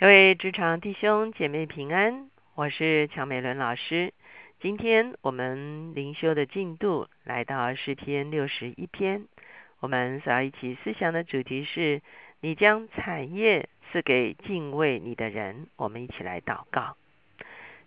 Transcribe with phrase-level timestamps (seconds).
[0.00, 4.12] 各位职场弟兄姐妹平安，我是乔美伦老师。
[4.60, 9.24] 今天我们灵修的进度来到诗篇六十一篇，
[9.80, 12.00] 我们所要一起思想的主题是：
[12.40, 15.66] 你将产业赐给敬畏你的人。
[15.74, 16.96] 我们一起来祷告，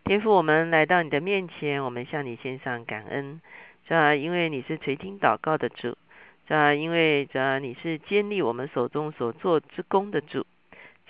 [0.04, 3.40] 天父，我们来到你的面前，我们向你献上感恩，
[3.88, 5.98] 这因为你是垂听祷告的主，
[6.46, 10.46] 这因为这你是坚立我们手中所做之功的主。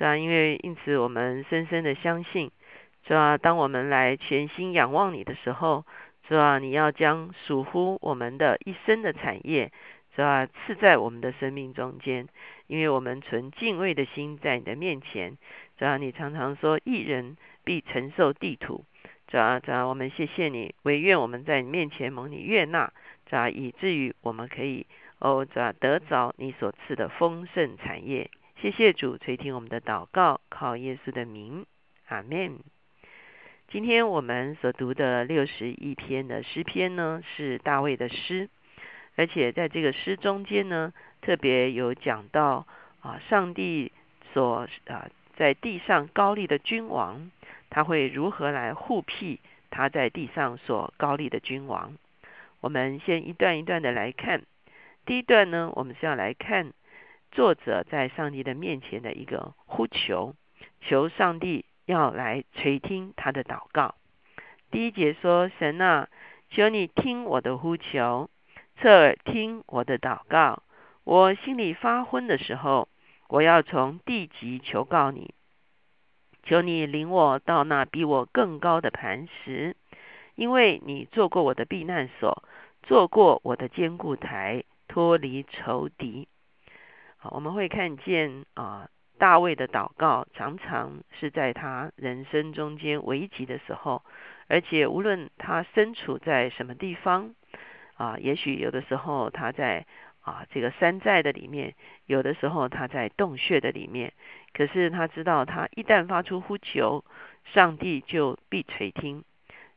[0.02, 2.50] 是啊，因为因此我们深深的相信，
[3.08, 3.38] 是吧？
[3.38, 5.86] 当我们来全心仰望你的时候，
[6.28, 6.58] 是吧？
[6.58, 9.72] 你要将属乎我们的一生的产业，
[10.16, 10.48] 是吧？
[10.48, 12.28] 赐在我们的生命中间，
[12.66, 15.38] 因为我们存敬畏的心在你的面前，
[15.78, 15.98] 是吧？
[15.98, 18.84] 你常常说，一人必承受地土，
[19.30, 19.62] 是吧？
[19.64, 19.84] 是吧？
[19.84, 22.92] 我们谢谢你，唯愿我们在你面前蒙你悦纳，
[23.30, 23.52] 是吧？
[23.52, 24.88] 以至于我们可以
[25.20, 25.72] 哦，是吧？
[25.80, 28.32] 得着你所赐的丰盛产业。
[28.62, 31.66] 谢谢主垂听我们的祷告，靠耶稣的名，
[32.08, 32.60] 阿门。
[33.70, 38.52] 今天我们所读的六十一篇的诗篇呢，是大卫的诗，
[39.16, 42.68] 而且在这个诗中间呢，特别有讲到
[43.00, 43.92] 啊，上帝
[44.32, 47.32] 所啊在地上高立的君王，
[47.72, 49.40] 他会如何来护庇
[49.72, 51.98] 他在地上所高立的君王。
[52.60, 54.44] 我们先一段一段的来看，
[55.08, 56.74] 第一段呢，我们是要来看。
[57.32, 60.36] 作者在上帝的面前的一个呼求，
[60.82, 63.96] 求上帝要来垂听他的祷告。
[64.70, 66.10] 第一节说：“神啊，
[66.50, 68.30] 求你听我的呼求，
[68.82, 70.64] 侧耳听我的祷告。
[71.06, 72.90] 我心里发昏的时候，
[73.30, 75.34] 我要从地极求告你，
[76.44, 79.78] 求你领我到那比我更高的磐石，
[80.36, 82.44] 因为你做过我的避难所，
[82.84, 86.28] 做过我的坚固台，脱离仇敌。”
[87.30, 88.90] 我们会看见啊，
[89.20, 94.04] 大卫的祷告常常是在他人生中间危急的时候，
[94.48, 97.36] 而且无论他身处在什么地方
[97.96, 99.86] 啊，也许有的时候他在
[100.22, 101.76] 啊这个山寨的里面，
[102.08, 104.14] 有的时候他在洞穴的里面，
[104.54, 107.06] 可是他知道他一旦发出呼求，
[107.54, 109.24] 上帝就必垂听，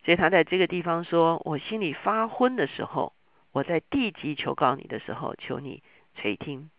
[0.05, 3.13] 所以他在这个地方说：“我心里发昏的时候，
[3.53, 5.83] 我在地级求告你的时候，求你
[6.15, 6.71] 垂听。”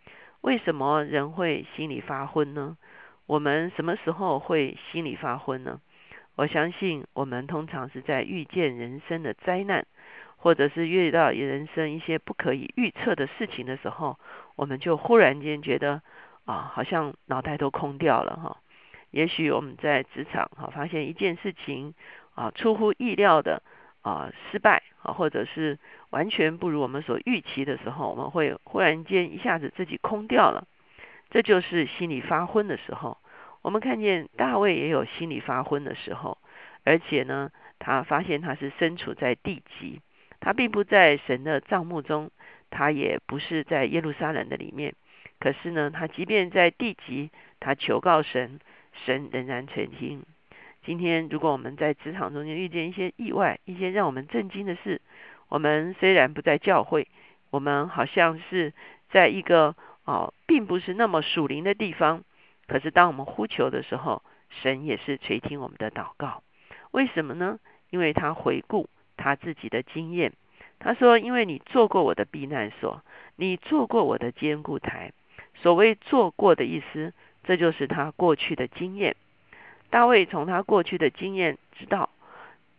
[0.46, 2.78] 为什么人会心里发昏呢？
[3.26, 5.82] 我们什么时候会心里发昏呢？
[6.36, 9.88] 我相信我们通常是在遇见人生的灾难，
[10.38, 14.20] 或者是遇到人生一些不可以预测的事情的时候，
[14.56, 16.04] 我们就忽然间觉得
[16.46, 18.58] 啊，好像脑袋都空掉了哈。
[19.10, 21.96] 也许我们在职场哈，发现一件事情
[22.36, 23.64] 啊，出乎意料的
[24.06, 25.78] 啊失败啊，或者是。
[26.12, 30.66] 完全不如我们所预期的时候，我们会忽然间一下子自己空掉了，
[31.30, 33.18] 这就是心里发昏的时候。
[33.62, 36.38] 我们看见大卫也有心里发昏的时候，
[36.86, 40.00] 而且呢，他发现他是身处在地极，
[40.40, 42.32] 他并不在神的帐幕中，
[42.70, 44.96] 他也不是在耶路撒冷的里面。
[45.42, 47.30] 可是呢，他即便在地极，
[47.60, 48.62] 他求告神，
[48.94, 50.24] 神仍然垂听。
[50.86, 55.02] 今天，如果我们在职场中间遇见一些意外，一些让我们震惊的事，
[55.50, 57.08] 我们虽然不在教会，
[57.50, 58.72] 我们好像是
[59.10, 62.24] 在一个哦，并不是那么属灵的地方。
[62.68, 64.22] 可是当我们呼求的时候，
[64.62, 66.44] 神也是垂听我们的祷告。
[66.92, 67.58] 为什么呢？
[67.90, 70.34] 因为他回顾他自己的经验。
[70.78, 73.02] 他说：“因为你做过我的避难所，
[73.38, 75.14] 你做过我的坚固台。
[75.56, 77.12] 所谓做过的意思，
[77.44, 79.16] 这就是他过去的经验。
[79.90, 82.10] 大卫从他过去的经验知道。”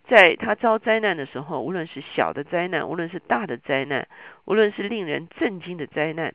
[0.09, 4.06] 在他遭灾难的时候，无论是小的灾难，无论是大的灾难，
[4.44, 6.33] 无论是令人震惊的灾难，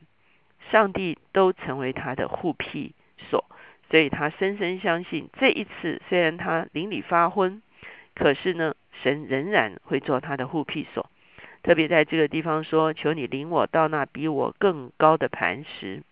[0.70, 2.94] 上帝都成为他的护庇
[3.30, 3.46] 所。
[3.88, 7.62] 所以他深深相信，这一次虽然他邻里发昏，
[8.14, 11.08] 可是呢，神仍然会做他的护庇所。
[11.62, 16.02] 特别在这个地方说：“求你领我到那比我更高的磐石。”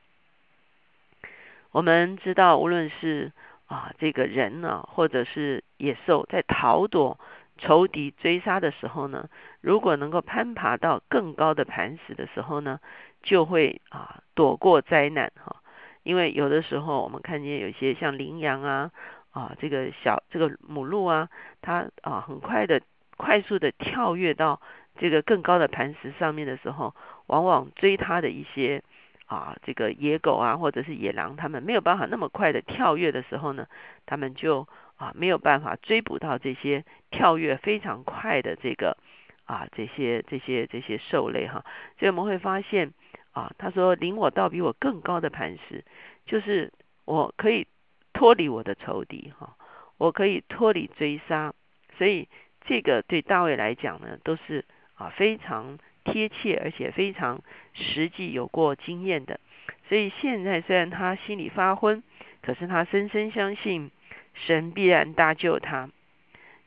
[1.73, 3.33] 我们知道，无论是
[3.71, 7.19] 啊这个人呢，或者是野兽，在逃躲。
[7.63, 9.29] 仇敌追杀的时候呢，
[9.61, 12.81] 如果能够攀爬到更高的磐石的时候呢，
[13.23, 15.57] 就会啊躲过灾难哈。
[16.03, 18.91] 因为有的时候我们看见有些像羚羊啊
[19.33, 21.29] 啊这个小这个母鹿啊，
[21.61, 22.81] 它啊很快的
[23.19, 24.63] 快速的跳跃到
[24.99, 26.95] 这个更高的磐石上面的时候，
[27.27, 28.83] 往往追它的一些
[29.31, 33.67] 啊这个野狗啊或者是野狼，它们没有办法那么快的跳跃的时候呢，
[34.05, 34.67] 它们就。
[35.01, 38.99] 啊，没有办法追捕到这些跳跃非常快的这个
[39.47, 41.65] 啊，这些这些这些兽类哈，
[41.99, 42.93] 所以我们会发现
[43.33, 45.83] 啊，他说领我到比我更高的磐石，
[46.27, 46.71] 就是
[47.07, 47.67] 我可以
[48.13, 49.57] 脱离我的仇敌哈，
[49.97, 51.55] 我可以脱离追杀，
[51.97, 52.29] 所以
[52.67, 54.67] 这个对大卫来讲呢，都是
[54.97, 57.43] 啊非常贴切，而且非常
[57.73, 59.41] 实际有过经验的。
[59.89, 62.03] 所以现在虽然他心里发昏，
[62.43, 63.91] 可是他深深相信
[64.35, 65.91] 神必然搭救他。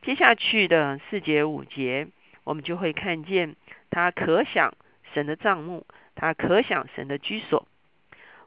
[0.02, 2.08] 接下去的四节五节，
[2.44, 3.56] 我们就会看见
[3.90, 4.74] 他可想
[5.14, 5.86] 神的帐幕，
[6.16, 7.68] 他可想神的居所。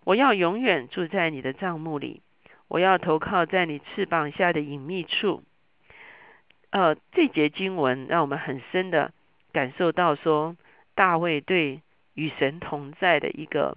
[0.04, 2.20] 我要永远住在你的帐幕里，
[2.68, 5.42] 我要投靠在你翅膀下的隐秘处。
[6.70, 9.12] 呃，这节经文让我们很深的
[9.52, 10.56] 感受到说，
[10.96, 11.82] 大卫对
[12.14, 13.76] 与神同在的一个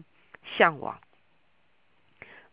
[0.58, 1.00] 向往。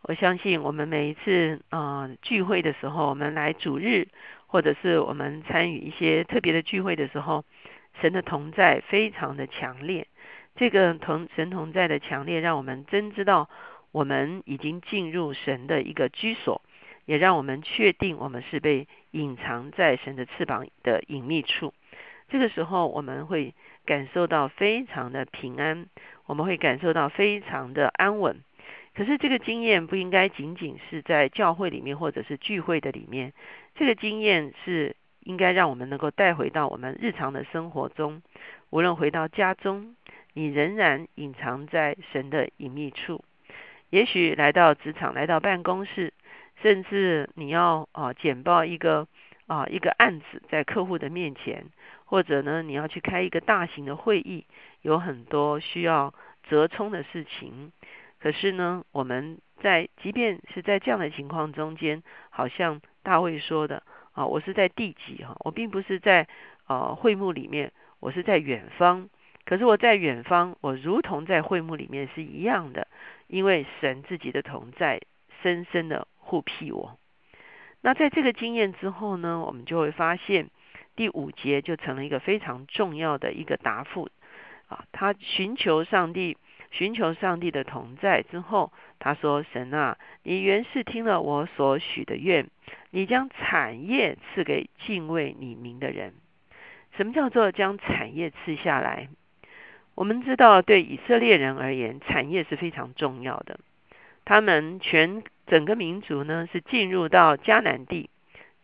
[0.03, 4.09] 我相信我们每一次啊聚会的时候，我们来主日，
[4.47, 7.45] 或者是我们参与一些特别的聚会的时候，
[8.01, 10.07] 神的同在非常的强烈。
[10.57, 13.49] 这个同神同在的强烈，让我们真知道
[13.93, 16.63] 我们已经进入神的一个居所，
[17.05, 21.73] 也让我们确定我们是被隐藏在神的翅膀的隐秘处。
[22.29, 25.87] 这个时候，我们会感受到非常的平安，
[26.27, 28.43] 我们会感受到非常的安稳。
[28.95, 33.33] 可是，这个经验不应该仅仅是在教会里面或者是聚会的里面，
[33.75, 38.23] 这个经验是应该让我们能够带回到我们日常的生活中，
[38.71, 39.95] 无论回到家中。
[40.39, 43.25] 你仍然隐藏在神的隐秘处，
[43.89, 46.13] 也许来到职场，来到办公室，
[46.61, 49.09] 甚至你要啊简报一个
[49.47, 51.65] 啊一个案子在客户的面前，
[52.07, 54.47] 或者呢你要去开一个大型的会议，
[54.81, 56.15] 有很多需要
[56.49, 57.73] 折冲的事情。
[58.19, 63.83] 可是呢，我们在即便是在这样的情况中间，好像大卫说的
[64.13, 66.27] 啊，我是在地极哈，我并不是在
[66.67, 69.11] 呃会幕里面，我是在远方。
[69.45, 72.89] 可是我在远方，我如同在会幕里面是一样的，
[73.29, 75.01] 因为神自己的同在，
[75.43, 76.99] 深深的护庇我。
[77.81, 80.51] 那在这个经验之后呢，我们就会发现
[80.97, 84.09] 第五节就成了一个非常重要的一个答复
[84.69, 84.85] 啊。
[84.91, 86.37] 他寻求上帝，
[86.71, 92.49] 寻求上帝的同在之后，他说：“神啊，你原是听了我所许的愿，
[92.91, 96.15] 你将产业赐给敬畏你名的人。
[96.97, 99.09] 什么叫做将产业赐下来？”
[99.95, 103.59] 我们知道，对以色列人而言，产业是非常重要的。
[104.27, 108.11] 他们全整个民族呢，是进入到迦南地，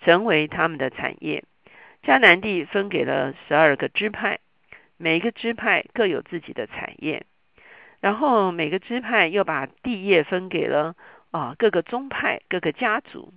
[0.05, 1.45] 成为他们的产业。
[2.05, 4.41] 迦南地分给了十二个支派，
[4.97, 7.25] 每个支派各有自己的产业。
[8.01, 10.97] 然后每个支派又把地业分给了
[11.31, 13.33] 啊各个宗派、各个家族。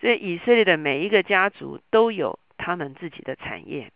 [0.00, 3.90] 所以以色列的每一个家族都有他们自己的产业。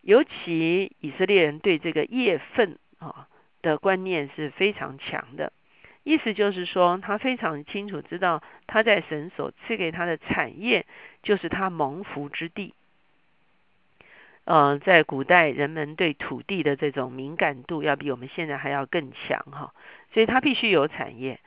[0.00, 3.26] 尤其以色列人对这个业份啊
[3.62, 5.52] 的观念是非常强的，
[6.04, 10.86] 意思就是说，他非常清楚知道他在神所赐给他的产业
[11.22, 12.74] 就是他蒙福之地。
[14.48, 19.74] 呃，在古代人们对土地的这种敏感度要比我们现在还要更强哈，
[20.14, 21.38] 所以他必须有产业。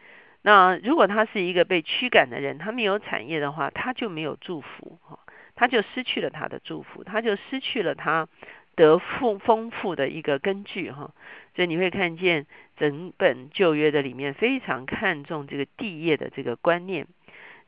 [0.43, 5.17] 那如果他是一个被驱赶的人，他没有产业的话，他就没有祝福哈。
[5.55, 8.27] 他就失去了他的祝福，他就失去了他
[8.75, 11.11] 得富丰富的一个根据哈。
[11.55, 12.45] 所以你会看见
[12.77, 17.07] 整本旧约的里面非常看重这个地业的这个观念。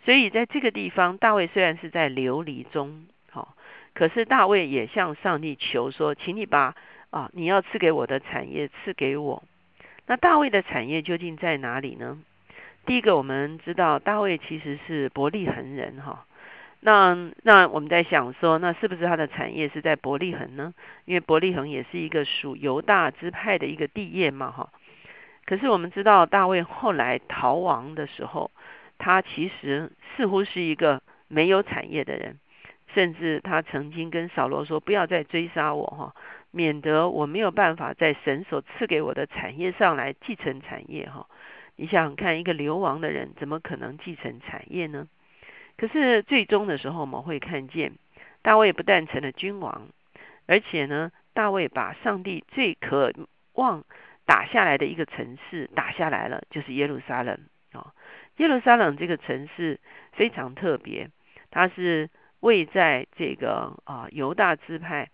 [0.05, 3.07] 所以在这个地方，大卫虽然是在流离中，
[3.93, 6.75] 可是大卫也向上帝求说：“请你把
[7.11, 9.43] 啊，你要赐给我的产业赐给我。”
[10.07, 12.17] 那大卫的产业究竟在哪里呢？
[12.85, 16.25] 第一个，我们知道大卫其实是伯利恒人哈。
[16.81, 20.73] 那那我们在想说，那是不是他的产业是在伯利恒呢？
[21.05, 24.69] 因为伯利恒也是一个属犹大支派的一个地业嘛，哈。
[25.45, 28.51] 可是我们知道大卫后来逃亡的时候，
[28.97, 32.37] 他其实似乎是一个没有产业的人，
[32.93, 36.15] 甚至他曾经跟扫罗说：“不要再追杀我，哈，
[36.51, 41.27] 免得我没有办法在神所赐给我的产业上来继承产业，哈。”
[41.75, 45.07] 你想想看，一个流亡的人怎么可能继承产业呢？
[45.75, 47.93] 可是最终的时候，我们会看见
[48.43, 49.87] 大卫不但成了君王，
[50.45, 53.11] 而且呢，大卫把上帝最渴
[53.53, 53.83] 望
[54.25, 57.39] 打下来的一个城市打下来了，就是耶路撒冷
[57.71, 57.91] 啊。
[58.37, 59.79] 耶路撒冷这个城市
[60.11, 61.09] 非常特别，
[61.49, 62.07] 它是
[62.43, 65.09] 位在这个啊犹大支派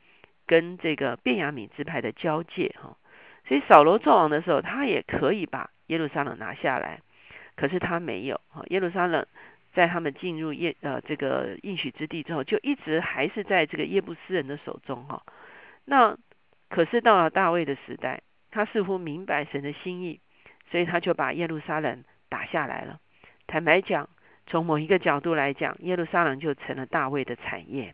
[0.45, 2.97] 跟这个便雅悯支派的交界哈。
[3.47, 7.01] 所以扫罗作王的时候，他也可以把耶路撒冷拿下来，
[7.55, 9.25] 可是他没有哈耶路撒冷。
[9.71, 15.21] 在他们进入耶呃这个应许之地之后，就一直还是在这个耶布斯人的手中哈。
[15.85, 16.17] 那
[16.69, 20.19] 可是到了大卫的时代，他似乎明白神的心意，
[20.71, 22.99] 所以他就把耶路撒冷打下来了。
[23.45, 24.09] 坦白讲，
[24.49, 27.93] 从某一个角度来讲，耶路撒冷就成了大卫的产业，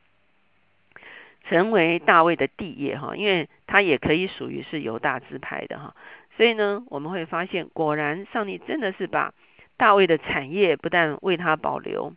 [1.49, 5.93] 成为大卫的地业哈，因为它也可以属于是犹大支派的哈。
[6.37, 9.33] 所以呢，我们会发现，果然上帝真的是把
[9.75, 12.13] 大卫的产业不但为他保留，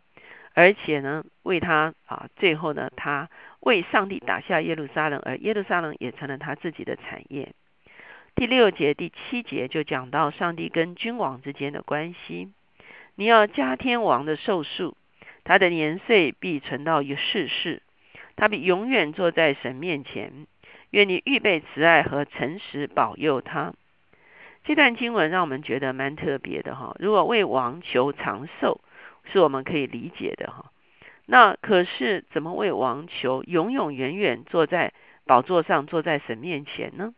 [0.53, 3.29] 而且呢，为他啊，最后呢，他
[3.59, 7.53] 为上帝打下耶路撒冷，而耶路撒冷也成了他自己的产业。
[8.35, 12.53] 第六节、第七节就讲到上帝跟君王之间的关系。
[13.19, 14.95] 你要加天王的寿数，
[15.43, 17.81] 他的年岁必存到于世世，
[18.37, 20.47] 他必永远坐在神面前。
[20.91, 23.73] 愿你预备慈爱和诚实保佑他。
[24.63, 26.95] 这段经文让我们觉得蛮特别的哈。
[26.97, 28.79] 如果为王求长寿，
[29.25, 30.71] 是我们可以理解的哈。
[31.25, 34.93] 那可是怎么为王求永永远远坐在
[35.25, 37.13] 宝座上，坐在神面前呢？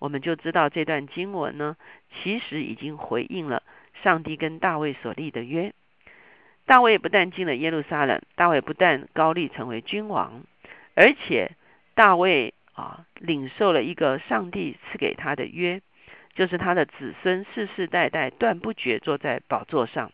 [0.00, 1.76] 我们就知道这段经文呢，
[2.10, 3.62] 其实已经回应了
[4.02, 5.72] 上帝跟大卫所立的约。
[6.66, 10.42] 大卫不但进了耶路撒冷，大卫不但高立成为君王，
[10.94, 11.52] 而且
[11.94, 15.80] 大卫啊领受了一个上帝赐给他的约，
[16.34, 20.12] 就是他的子孙世世代代断不绝坐在宝座上。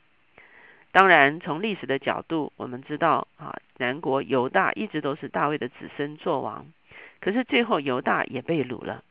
[0.93, 6.67] 当然，从历史的角度，我们知道啊，南国犹大一直都是大卫的子孙做王，
[7.21, 9.03] 可是最后犹大也被掳了。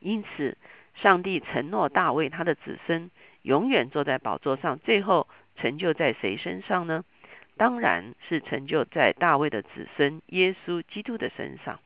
[0.00, 0.58] 因此，
[0.94, 3.08] 上帝承诺大卫他的子孙
[3.42, 4.78] 永远坐在宝座上。
[4.78, 7.04] 最后成就在谁身上呢？
[7.56, 11.80] 当然是成就在大卫的子孙耶稣基督的身上。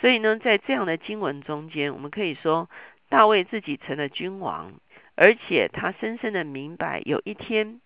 [0.00, 2.68] 所以呢，在这样的经文中间，我们可以说，
[3.08, 4.72] 大卫自己成了君王，
[5.14, 7.80] 而且他深深的明白，有一天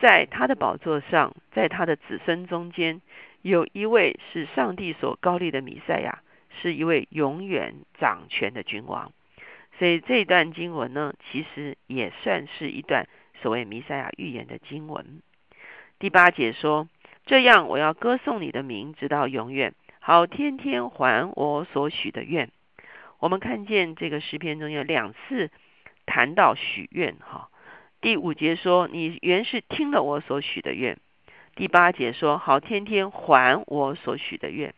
[0.00, 3.00] 在他的宝座上，在他的子孙中间，
[3.42, 6.20] 有一位是上帝所高立的弥赛亚。
[6.60, 9.10] 是一位永远掌权的君王，
[9.82, 13.08] 所以这段经文呢，其实也算是一段
[13.40, 15.20] 所谓弥赛亚预言的经文。
[15.98, 16.88] 第八节说
[17.26, 22.48] ：“这样，我要歌颂你的名，直到永远，好天天还我所许的愿。”
[23.18, 25.50] 我们看见这个诗篇中有两次
[26.06, 27.48] 谈到许愿，哈。
[28.00, 30.96] 第五节说：“你原是听了我所许的愿。”
[31.56, 34.74] 第八节说：“好天天还我所许的愿。”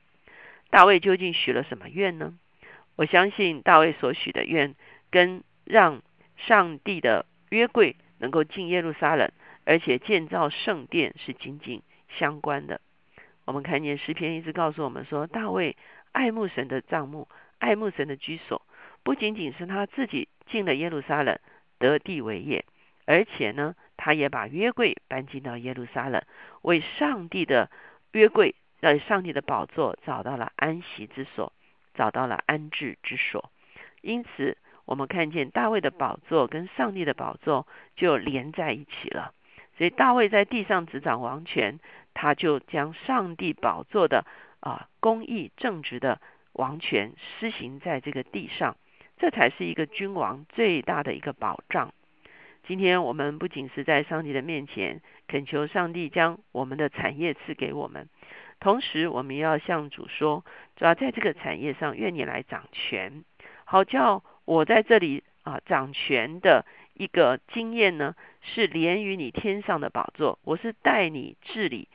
[0.72, 2.32] 大卫究竟许了什么愿呢？
[2.96, 4.76] 我相信大卫所许的愿，
[5.14, 6.02] 跟让
[6.36, 9.30] 上帝的约柜能够进耶路撒冷，
[9.64, 12.80] 而且建造圣殿是紧紧相关的。
[13.44, 15.76] 我们看见诗篇一直告诉我们说，大卫
[16.10, 17.28] 爱慕神的帐幕，
[17.60, 18.60] 爱慕神的居所，
[19.04, 21.38] 不仅仅是他自己进了耶路撒冷
[21.78, 22.64] 得地为业，
[23.06, 26.24] 而且呢，他也把约柜搬进到耶路撒冷，
[26.62, 27.70] 为上帝的
[28.10, 28.56] 约柜。
[28.80, 31.52] 在上帝的宝座找到了安息之所，
[31.94, 33.50] 找到了安置之所。
[34.02, 39.32] 因此，我们看见大卫的宝座跟上帝的宝座就连在一起了。
[39.76, 41.80] 所以，大卫在地上执掌王权，
[42.14, 44.24] 他就将上帝宝座的
[44.60, 46.20] 啊公义正直的
[46.52, 48.76] 王权施行在这个地上，
[49.18, 51.92] 这才是一个君王最大的一个保障。
[52.66, 58.08] 今天我们不仅是在上帝的面前恳求上帝将我们的产业赐给我们。
[58.60, 60.44] 同时，我们要向主说：
[60.76, 63.24] 主要在这个产业上，愿你来掌权，
[63.64, 70.38] 好叫我在这里啊掌权的一个经验呢，是连于你天上的宝座。
[70.44, 71.88] 我是带你治理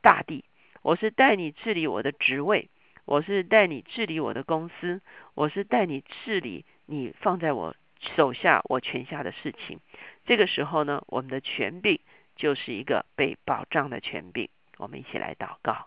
[0.00, 0.44] 大地，
[0.82, 2.68] 我是带你治理我的职位，
[3.04, 5.00] 我是带你治理我的公司，
[5.34, 7.74] 我是带你治理你放在我
[8.16, 9.80] 手下我权下的事情。
[10.24, 12.00] 这个时候呢，我们的权柄
[12.34, 14.48] 就是一个被保障的权柄。
[14.76, 15.86] 我们一起来祷告。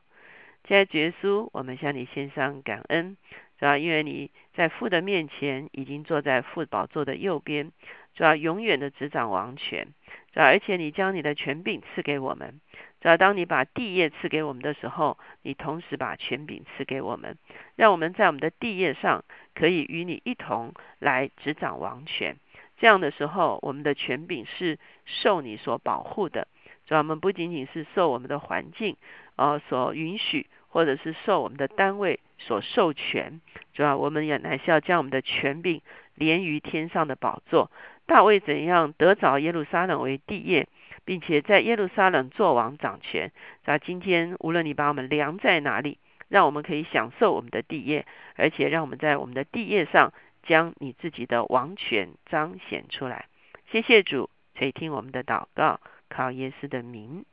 [0.67, 3.17] 现在，耶稣，我们向你献上感恩，
[3.59, 3.77] 是吧？
[3.77, 7.71] 因为你在父的面前已经坐在父宝座的右边，
[8.15, 9.87] 主要永远的执掌王权，
[10.33, 10.45] 是吧？
[10.45, 12.61] 而且你将你的权柄赐给我们，
[13.01, 17.37] 只要当你把地业赐给我们的时候，你同时把权柄赐给我们，
[17.75, 22.37] 让我们在我们的地业上可以与你一同来执掌王权。
[22.77, 26.47] 这样的时候，我们的权柄是受你所保护的，
[26.85, 28.95] 主要我们不仅仅是受我们的环境
[29.35, 30.47] 呃所允许。
[30.69, 33.41] 或者是受我们的单位所授权，
[33.73, 35.81] 主要我们也乃是要将我们的权柄
[36.15, 37.69] 连于天上的宝座。
[38.05, 40.67] 大卫怎样得着耶路撒冷为地业，
[41.05, 43.31] 并且在耶路撒冷做王掌权？
[43.65, 50.11] 那今天无论你把我们量在哪里，让我们可以享受我们的地业，而且让我们在我们的地业上
[50.43, 53.25] 将你自己的王权彰显出来。
[53.71, 57.25] 谢谢主垂听我们的祷告，靠耶稣的名，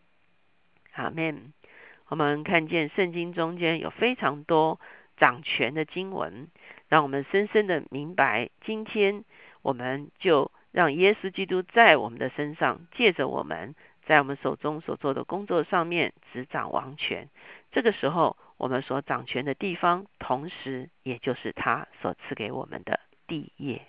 [0.92, 1.52] 阿门。
[2.08, 4.78] 我们看见圣经中间有非常多
[5.16, 6.48] 掌权的经文，
[6.88, 8.50] 让我们深深的明白。
[8.64, 9.24] 今天
[9.62, 13.74] 我们就让耶稣基督在我们的身上，借着我们
[14.06, 17.28] 在我们手中所做的工作上面执掌王权。
[17.72, 23.82] 这个时候，我们所掌权的地方，同时也就是他所赐给我们的地业。